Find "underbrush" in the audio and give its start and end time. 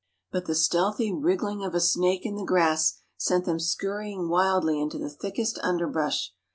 5.61-6.33